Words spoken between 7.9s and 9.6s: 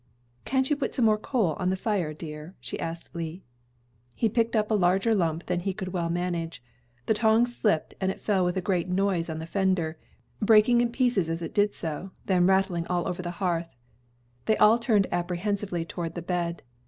and it fell with a great noise on the